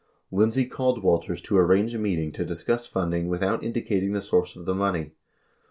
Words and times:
76 0.31 0.31
Lindsey 0.39 0.65
called 0.65 1.03
Walters 1.03 1.41
to 1.43 1.59
arrange 1.59 1.93
a 1.93 1.99
meeting 1.99 2.31
to 2.31 2.43
discuss 2.43 2.87
funding 2.87 3.27
without 3.27 3.63
indicating 3.63 4.13
the 4.13 4.21
source 4.23 4.55
of 4.55 4.65
the 4.65 4.73
money. 4.73 5.11